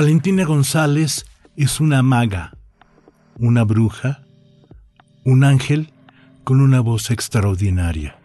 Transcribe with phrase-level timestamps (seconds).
[0.00, 2.56] Valentina González es una maga,
[3.38, 4.22] una bruja,
[5.26, 5.92] un ángel
[6.42, 8.18] con una voz extraordinaria.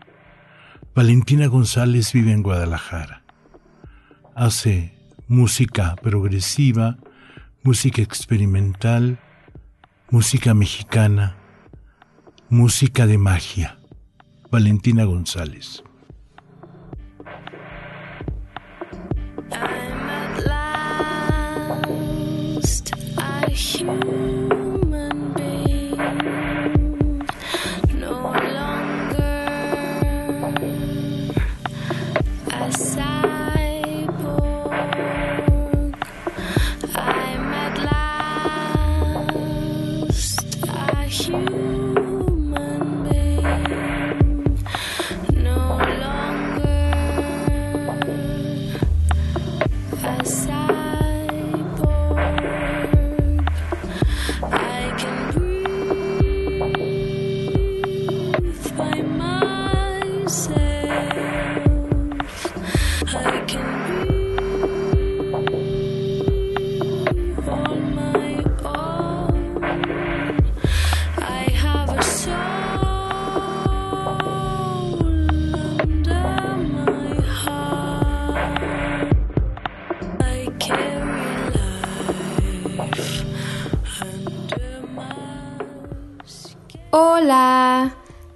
[0.95, 3.23] Valentina González vive en Guadalajara.
[4.35, 6.95] Hace música progresiva,
[7.61, 9.19] música experimental,
[10.09, 11.35] música mexicana,
[12.47, 13.77] música de magia.
[14.49, 15.83] Valentina González.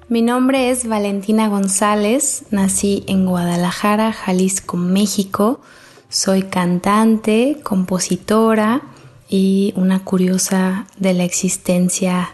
[0.10, 5.62] Mi nombre es Valentina González, nací en Guadalajara, Jalisco, México.
[6.10, 8.82] Soy cantante, compositora
[9.30, 12.32] y una curiosa de la existencia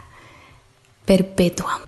[1.04, 1.82] perpetua.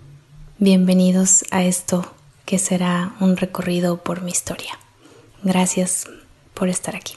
[0.59, 2.06] Bienvenidos a esto
[2.44, 4.78] que será un recorrido por mi historia.
[5.42, 6.09] Gracias
[6.53, 7.14] por estar aquí.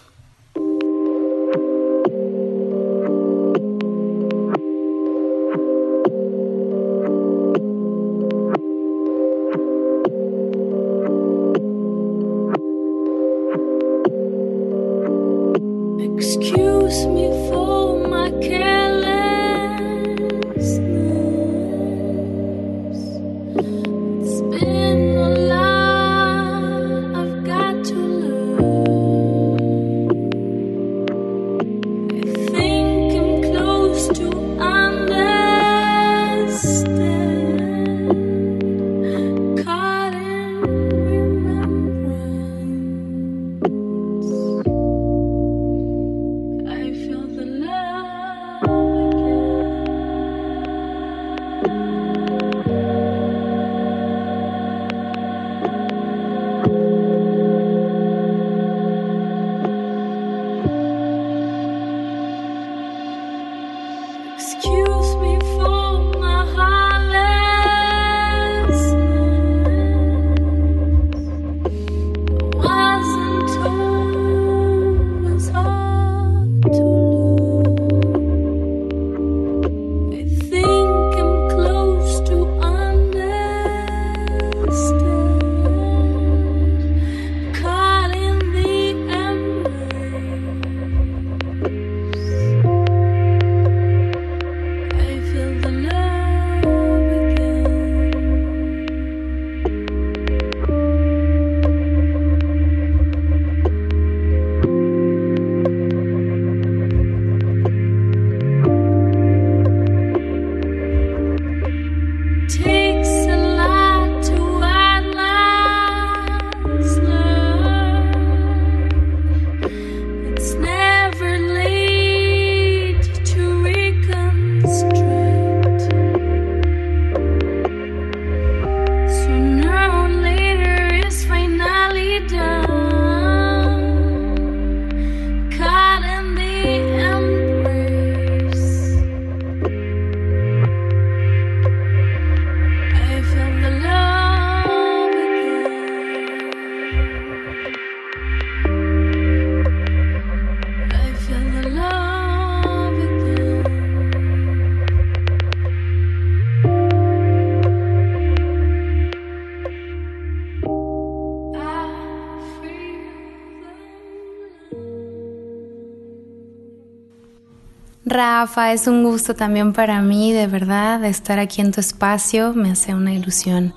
[168.40, 172.54] Rafa, es un gusto también para mí, de verdad, estar aquí en tu espacio.
[172.54, 173.74] Me hace una ilusión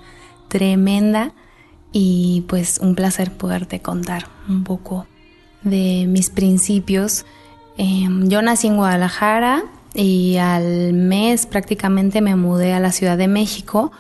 [0.48, 1.34] tremenda
[1.92, 5.06] y pues un placer poderte contar un poco
[5.64, 7.26] de mis principios.
[7.76, 13.28] Em, yo nací en Guadalajara y al mes prácticamente me mudé a la Ciudad de
[13.28, 13.92] México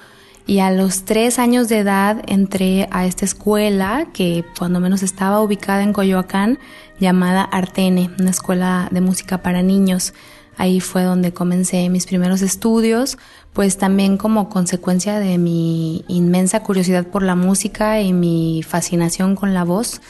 [0.47, 5.41] y a los tres años de edad entré a esta escuela que cuando menos estaba
[5.41, 6.57] ubicada en Coyoacán
[7.01, 10.13] llamada Artene, una escuela de música para niños.
[10.57, 13.17] Ahí fue donde comencé mis primeros estudios,
[13.53, 19.53] pues también como consecuencia de mi inmensa curiosidad por la música y mi fascinación con
[19.53, 20.01] la voz,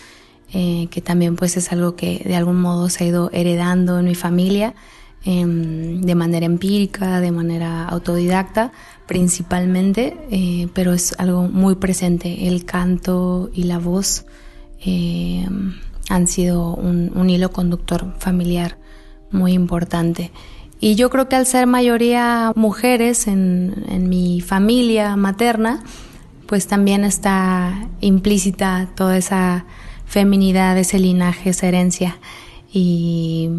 [0.53, 4.05] eh, que también pues es algo que de algún modo se ha ido heredando en
[4.05, 4.75] mi familia
[5.23, 8.73] em, de manera empírica, de manera autodidacta
[9.07, 12.47] principalmente, eh, pero es algo muy presente.
[12.47, 14.25] El canto y la voz
[14.83, 15.75] em,
[16.09, 18.82] han sido un hilo conductor familiar
[19.33, 20.31] muy importante.
[20.79, 25.83] Y yo creo que al ser mayoría mujeres en, en mi familia materna,
[26.45, 29.65] pues también está implícita toda esa
[30.05, 32.17] feminidad, ese linaje, esa herencia.
[32.71, 33.49] Y,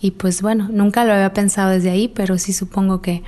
[0.00, 3.22] y pues bueno, nunca lo había pensado desde ahí, pero sí supongo que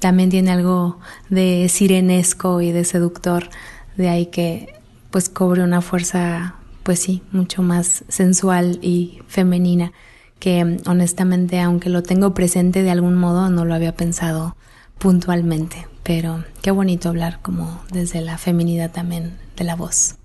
[0.00, 0.98] también tiene algo
[1.30, 3.48] de sirenesco y de seductor,
[3.96, 4.74] de ahí que
[5.10, 9.92] pues cobre una fuerza, pues sí, mucho más sensual y femenina
[10.38, 14.56] que honestamente, aunque lo tengo presente de algún modo, no lo había pensado
[14.98, 15.86] puntualmente.
[16.02, 20.16] Pero qué bonito hablar como desde la feminidad también de la voz.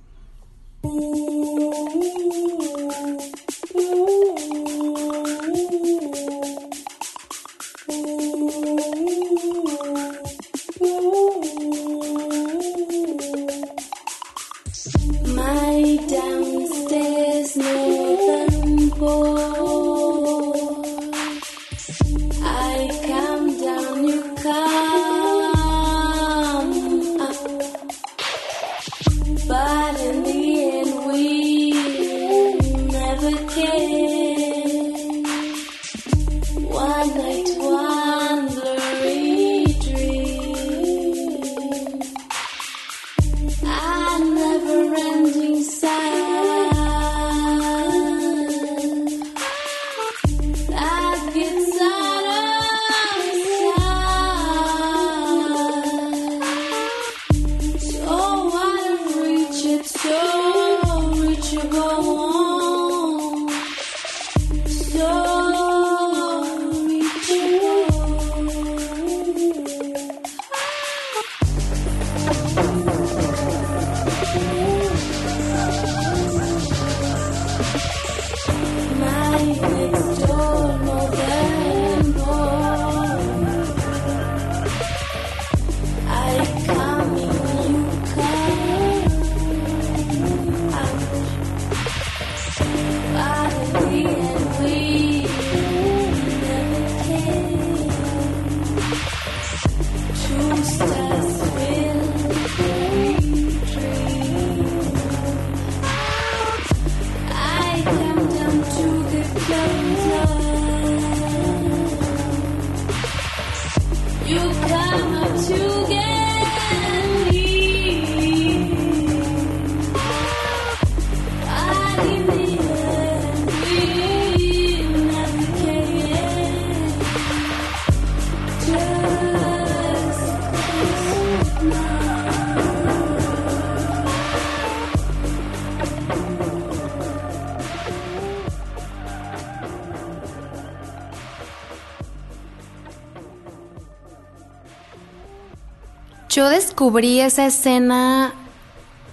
[146.33, 148.33] Yo descubrí esa escena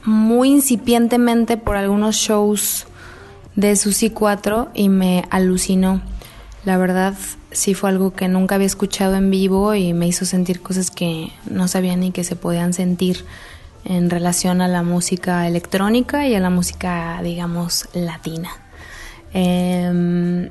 [0.07, 2.87] muy incipientemente por algunos shows
[3.57, 6.01] de Susi 4 y me alucinó.
[6.65, 7.13] La verdad,
[7.51, 11.31] sí fue algo que nunca había escuchado en vivo y me hizo sentir cosas que
[11.45, 13.27] no sabía ni que se podían sentir
[13.85, 18.49] en relación a la música electrónica y a la música, digamos, latina.
[19.35, 20.49] Em,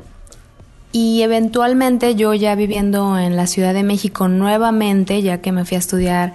[0.92, 5.74] y eventualmente yo ya viviendo en la Ciudad de México nuevamente, ya que me fui
[5.74, 6.34] a estudiar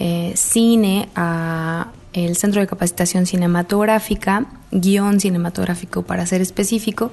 [0.00, 7.12] eh, cine a el Centro de Capacitación Cinematográfica, guion cinematográfico para ser específico.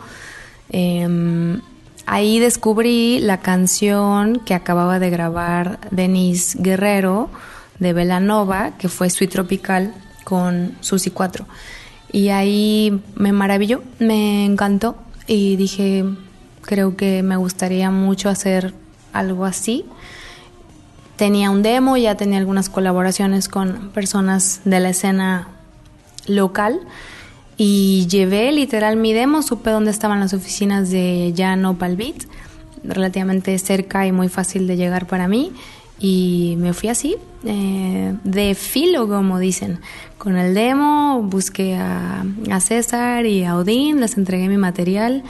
[0.70, 1.62] Em,
[2.08, 7.30] ahí descubrí la canción que acababa de grabar Denise Guerrero
[7.78, 11.46] de Velanova, que fue Sweet Tropical con Susi 4.
[12.12, 14.96] Y ahí me maravilló, me encantó
[15.28, 16.06] y dije,
[16.68, 18.74] Creo que me gustaría mucho hacer
[19.14, 19.86] algo así.
[21.18, 25.48] Tenía un demo, ya tenía algunas colaboraciones con personas de la escena
[26.28, 26.80] local
[27.58, 32.26] y llevé literal mi demo, supe dónde estaban las oficinas de Jan Palbit,
[32.84, 35.52] relativamente cerca y muy fácil de llegar para mí
[36.00, 39.80] y me fui así, eh, de filo, como dicen.
[40.20, 45.24] Con el demo busqué a, a, César y a Odín, les entregué mi material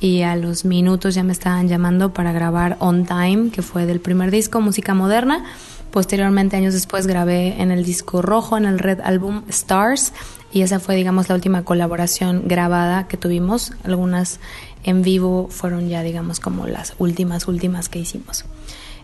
[0.00, 4.00] y a los minutos ya me estaban llamando para grabar On Time, que fue del
[4.00, 5.44] primer disco, música moderna.
[5.90, 10.12] Posteriormente, años después, grabé en el disco rojo, en el Red Album Stars,
[10.52, 13.72] y esa fue, digamos, la última colaboración grabada que tuvimos.
[13.84, 14.40] Algunas
[14.84, 18.46] en vivo fueron ya, digamos, como las últimas, últimas que hicimos.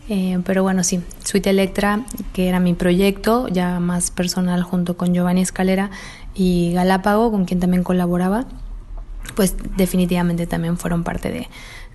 [0.08, 5.12] Eh, pero bueno, sí, Suite Electra, que era mi proyecto ya más personal junto con
[5.12, 5.90] Giovanni Escalera
[6.34, 8.46] y Galápago, con quien también colaboraba,
[9.34, 11.48] pues definitivamente también fueron parte de,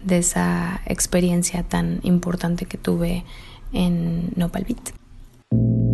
[0.10, 3.24] esa experiencia tan importante que tuve
[3.72, 5.91] en Nopal Beat.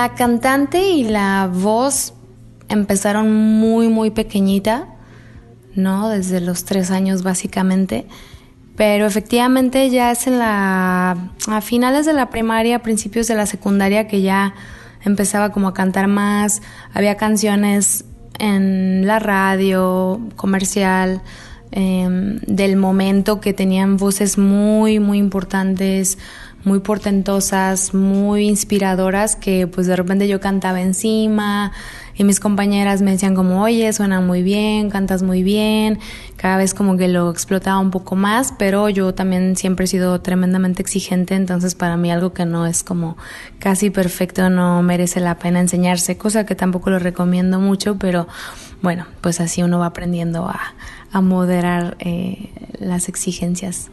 [0.00, 2.14] La cantante y la voz
[2.70, 4.86] empezaron muy, muy pequeñita,
[5.74, 6.08] ¿no?
[6.08, 8.06] Desde los tres años básicamente.
[8.76, 14.08] Pero efectivamente ya es en la, a finales de la primaria, principios de la secundaria
[14.08, 14.54] que ya
[15.04, 16.62] empezaba como a cantar más.
[16.94, 18.06] Había canciones
[18.38, 21.20] en la radio comercial
[21.72, 26.16] em, del momento que tenían voces muy, muy importantes
[26.64, 31.72] muy portentosas, muy inspiradoras que pues de repente yo cantaba encima
[32.14, 35.98] y mis compañeras me decían como, oye, suena muy bien, cantas muy bien,
[36.36, 40.20] cada vez como que lo explotaba un poco más, pero yo también siempre he sido
[40.20, 43.16] tremendamente exigente, entonces para mí algo que no es como
[43.58, 48.28] casi perfecto no merece la pena enseñarse, cosa que tampoco lo recomiendo mucho, pero
[48.82, 50.74] bueno, pues así uno va aprendiendo a,
[51.22, 53.90] moderar eh, las exigencias.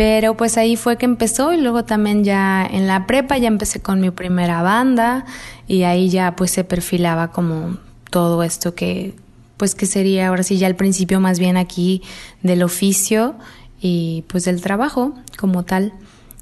[0.00, 3.82] Pero pues ahí fue que empezó y luego también ya en la prepa ya empecé
[3.82, 5.26] con mi primera banda
[5.68, 7.76] y ahí ya pues se perfilaba como
[8.08, 9.14] todo esto que
[9.58, 12.00] pues que sería ahora sí ya al principio más bien aquí
[12.42, 13.34] del oficio
[13.78, 15.92] y pues del trabajo como tal.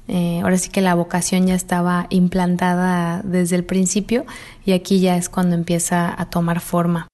[0.07, 4.25] Eh, ahora sí que la vocación ya estaba implantada desde el principio
[4.63, 7.08] y aquí ya es cuando empieza a tomar forma.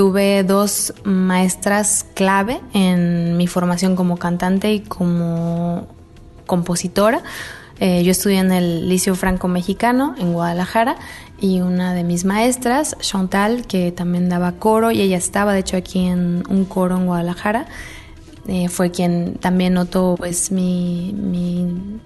[0.00, 5.88] Tuve dos maestras clave en mi formación como cantante y como
[6.46, 7.22] compositora.
[7.80, 10.96] Eh, yo estudié en el Liceo Franco Mexicano en Guadalajara
[11.38, 15.76] y una de mis maestras, Chantal, que también daba coro y ella estaba de hecho
[15.76, 17.66] aquí en un coro en Guadalajara.
[18.48, 21.14] Eh, fue quien también notó pues mi,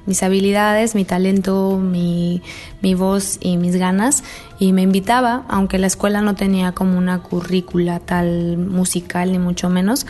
[0.04, 2.42] mis habilidades, mi talento, mi,
[2.82, 4.24] mi, voz y mis ganas
[4.58, 9.70] y me invitaba, aunque la escuela no tenía como una currícula tal musical ni mucho
[9.70, 10.06] menos,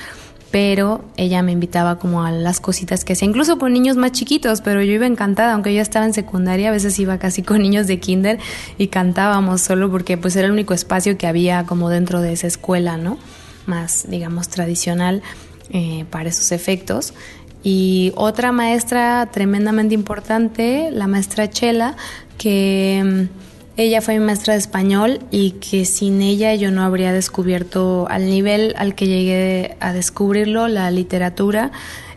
[0.50, 4.62] pero ella me invitaba como a las cositas que hacía, incluso con niños más chiquitos,
[4.62, 7.87] pero yo iba encantada, aunque yo estaba en secundaria, a veces iba casi con niños
[7.87, 8.38] de kinder
[8.78, 12.47] y cantábamos solo porque pues era el único espacio que había como dentro de esa
[12.47, 13.19] escuela, ¿no?
[13.66, 15.23] Más, digamos, tradicional
[15.71, 17.14] eh, para esos efectos.
[17.62, 21.97] Y otra maestra tremendamente importante, la maestra Chela,
[22.36, 27.12] que mm, ella fue mi maestra de español y que sin ella yo no habría
[27.12, 31.73] descubierto al nivel al que llegué a descubrirlo, la literatura.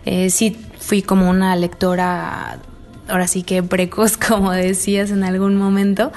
[0.06, 2.60] Eh, sí fui como una lectora,
[3.08, 6.12] ahora sí que precoz, como decías en algún momento,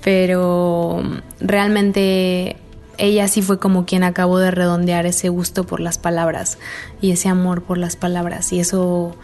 [0.00, 1.02] pero
[1.40, 2.56] realmente
[2.98, 6.58] ella sí fue como quien acabó de redondear ese gusto por las palabras
[7.00, 8.52] y ese amor por las palabras.
[8.52, 9.16] Y eso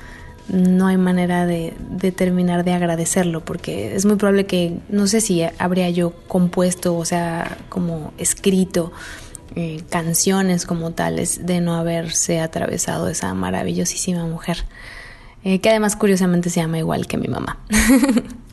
[0.49, 1.75] no hay manera de,
[2.17, 7.05] terminar de agradecerlo porque es muy probable que no sé si habría yo compuesto o
[7.05, 8.93] sea como escrito
[9.55, 14.65] eh, canciones como tales de no haberse atravesado esa maravillosísima mujer
[15.45, 17.59] eh, que además curiosamente se llama igual que mi mamá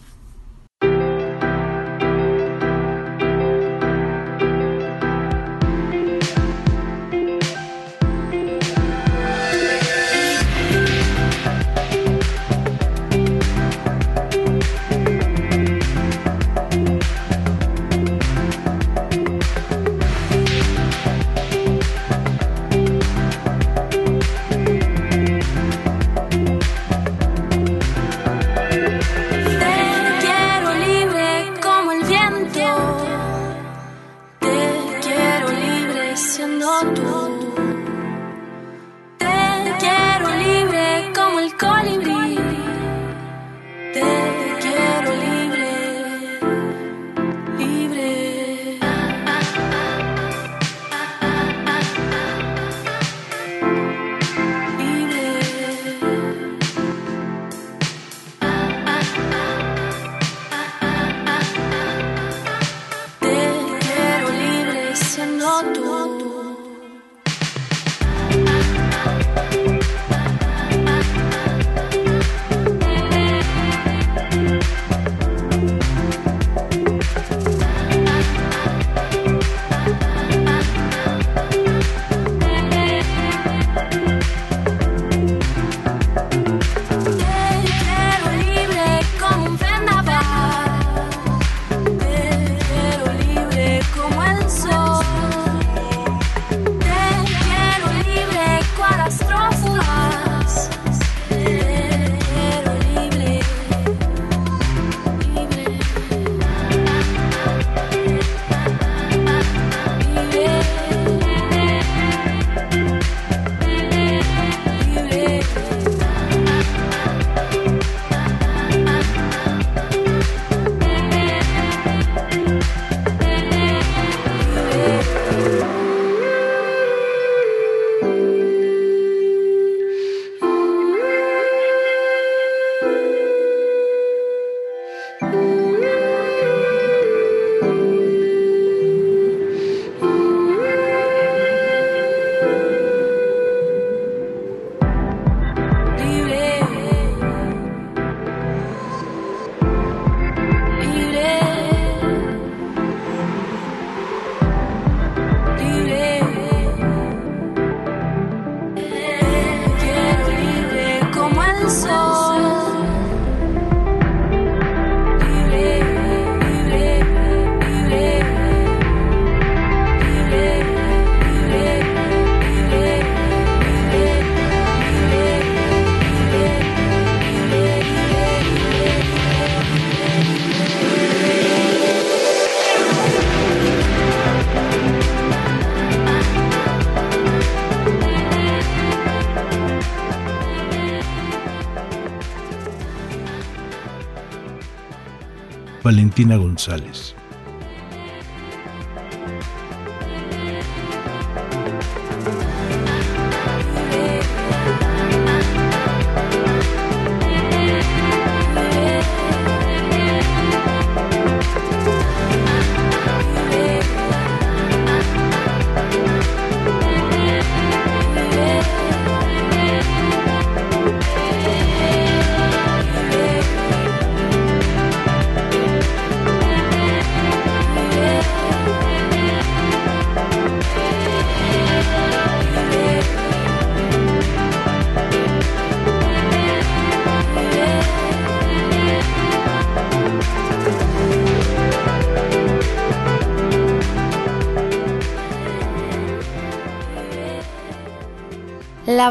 [196.19, 197.18] Valentina González.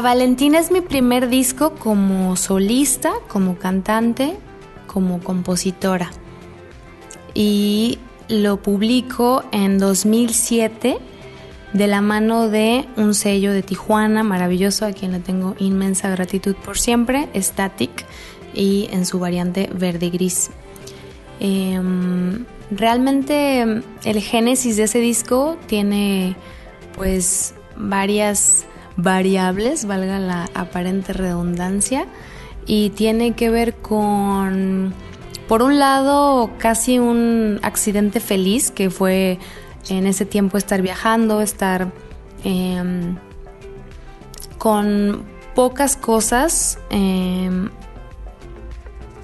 [0.01, 4.35] Valentina es mi primer disco como solista, como cantante,
[4.87, 6.11] como compositora.
[7.33, 10.97] Y lo publico en 2007
[11.73, 16.55] de la mano de un sello de Tijuana maravilloso, a quien le tengo inmensa gratitud
[16.55, 18.05] por siempre, Static,
[18.53, 20.49] y en su variante verde gris.
[21.39, 26.35] Em, realmente el génesis de ese disco tiene
[26.95, 28.65] pues varias
[28.97, 32.07] variables, valga la aparente redundancia,
[32.65, 34.93] y tiene que ver con,
[35.47, 39.39] por un lado, casi un accidente feliz, que fue
[39.89, 41.91] en ese tiempo estar viajando, estar
[42.43, 43.17] em,
[44.57, 45.23] con
[45.55, 47.69] pocas cosas, em,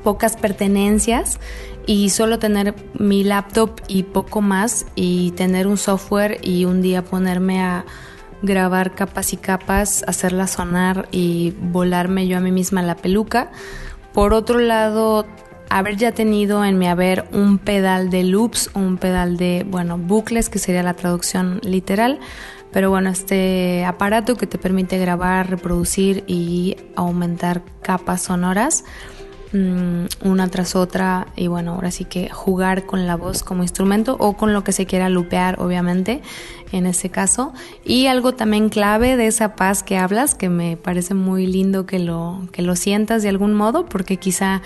[0.04, 1.39] pocas pertenencias
[1.88, 7.04] y solo tener mi laptop y poco más y tener un software y un día
[7.04, 7.86] ponerme a
[8.45, 13.51] grabar capas y capas, hacerla sonar y volarme yo a mí misma la peluca.
[14.13, 15.25] Por otro lado,
[15.69, 20.49] haber ya tenido en mi haber un pedal de loops, un pedal de, bueno, bucles,
[20.49, 22.19] que sería la traducción literal.
[22.71, 28.84] Pero bueno, este aparato que te permite grabar, reproducir y aumentar capas sonoras
[29.53, 34.34] una tras otra y bueno, ahora sí que jugar con la voz como instrumento o
[34.34, 36.21] con lo que se quiera lupear, obviamente,
[36.71, 37.53] en ese caso.
[37.86, 41.99] Y algo también clave de esa paz que hablas, que me parece muy lindo que
[41.99, 44.62] lo, que lo sientas de algún modo, porque quizá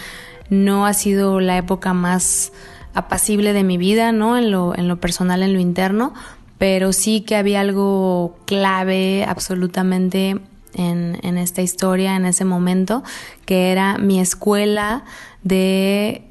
[0.49, 2.51] no ha sido la época más
[2.93, 4.37] apacible de mi vida, ¿no?
[4.37, 6.13] En lo, en lo personal, en lo interno,
[6.57, 10.39] pero sí que había algo clave absolutamente
[10.73, 13.03] en, esta historia, en ese momento,
[13.45, 15.03] que era mi escuela
[15.43, 16.23] de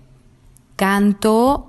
[0.77, 1.69] canto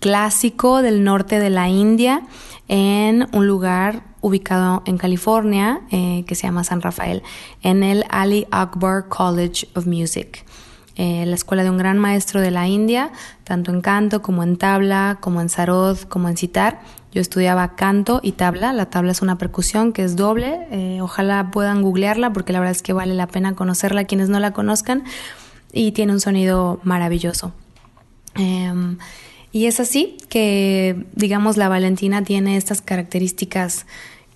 [0.00, 2.22] clásico del norte de la India
[2.68, 7.22] en un lugar ubicado en California eh, que se llama San Rafael,
[7.62, 10.44] en el Ali Akbar College of Music.
[10.96, 13.10] Eh, la escuela de un gran maestro de la India,
[13.44, 18.20] tanto en canto como en tabla, como en sarod, como en citar, yo estudiaba canto
[18.22, 18.72] y tabla.
[18.72, 20.66] La tabla es una percusión que es doble.
[20.70, 24.38] Eh, ojalá puedan googlearla porque la verdad es que vale la pena conocerla quienes no
[24.38, 25.04] la conozcan.
[25.72, 27.52] Y tiene un sonido maravilloso.
[28.34, 28.98] Em,
[29.52, 33.86] y es así que, digamos, la Valentina tiene estas características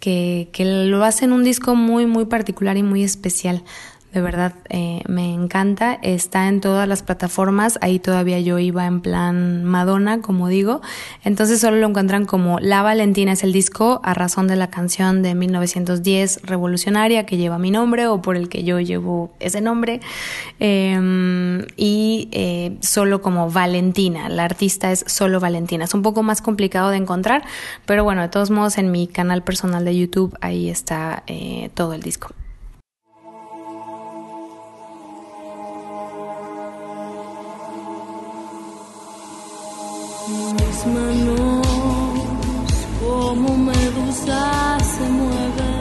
[0.00, 3.62] que, que lo hacen un disco muy, muy particular y muy especial
[4.14, 5.98] de verdad eh, me encanta.
[6.00, 7.78] Está en todas las plataformas.
[7.80, 10.80] Ahí todavía yo iba en plan Madonna, como digo.
[11.24, 15.22] Entonces solo lo encuentran como La Valentina es el disco a razón de la canción
[15.22, 20.00] de 1910 revolucionaria que lleva mi nombre o por el que yo llevo ese nombre.
[20.60, 24.28] Em, y eh, solo como Valentina.
[24.28, 25.84] La artista es solo Valentina.
[25.86, 27.44] Es un poco más complicado de encontrar,
[27.84, 31.94] pero bueno, de todos modos en mi canal personal de YouTube ahí está eh, todo
[31.94, 32.28] el disco.
[40.86, 41.66] Manos
[43.00, 45.73] como medusas se mueven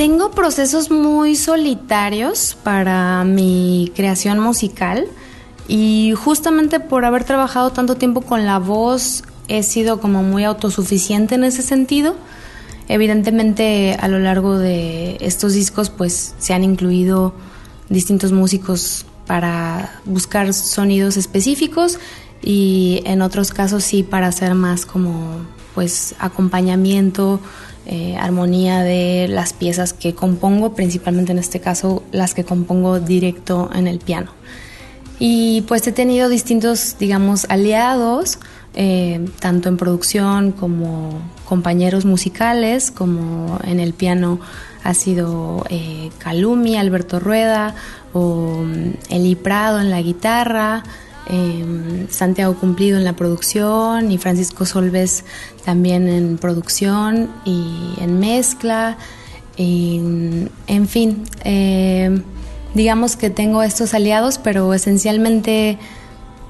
[0.00, 5.06] Tengo procesos muy solitarios para mi creación musical
[5.68, 11.34] y justamente por haber trabajado tanto tiempo con la voz he sido como muy autosuficiente
[11.34, 12.16] en ese sentido.
[12.88, 17.34] Evidentemente a lo largo de estos discos pues se han incluido
[17.90, 21.98] distintos músicos para buscar sonidos específicos
[22.40, 25.42] y en otros casos sí para hacer más como
[25.74, 27.38] pues acompañamiento
[27.92, 33.68] eh, armonía de las piezas que compongo, principalmente en este caso las que compongo directo
[33.74, 34.30] en el piano.
[35.18, 38.38] Y pues he tenido distintos, digamos, aliados,
[38.74, 44.38] eh, tanto en producción como compañeros musicales, como en el piano
[44.84, 47.74] ha sido eh, Calumi, Alberto Rueda
[48.12, 50.84] o mm, Eli Prado en la guitarra,
[51.30, 55.24] em, Santiago Cumplido en la producción y Francisco Solves
[55.64, 58.98] también en producción y en mezcla.
[59.58, 62.22] Mm, en fin, em,
[62.74, 65.78] digamos que tengo estos aliados, pero esencialmente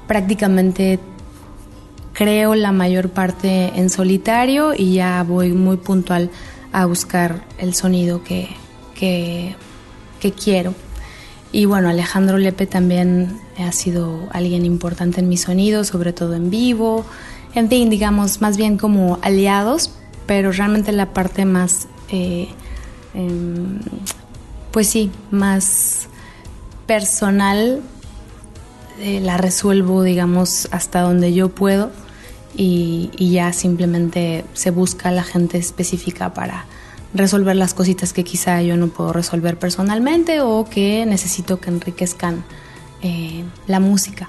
[0.07, 0.99] prácticamente
[2.13, 6.31] creo la mayor parte en solitario y ya voy muy puntual
[6.73, 8.49] a buscar el sonido que,
[8.95, 9.55] que,
[10.33, 10.75] quiero.
[11.53, 16.51] Y bueno, Alejandro Lepe también ha sido alguien importante en mi sonido, sobre todo en
[16.51, 17.05] vivo.
[17.55, 19.93] En fin, digamos, más bien como aliados,
[20.27, 22.49] pero realmente la parte más, eh,
[23.15, 23.81] em,
[24.71, 26.09] pues sí, más
[26.87, 27.83] personal
[29.01, 31.91] eh, la resuelvo, digamos, hasta donde yo puedo
[32.57, 36.67] y, ya simplemente se busca la gente específica para
[37.15, 42.45] resolver las cositas que quizá yo no puedo resolver personalmente o que necesito que enriquezcan
[43.03, 44.29] eh, la música.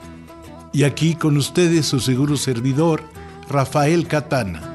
[0.73, 3.03] Y aquí con ustedes su seguro servidor,
[3.49, 4.70] Rafael Catana.